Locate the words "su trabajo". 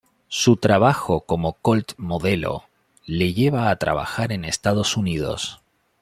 0.29-1.21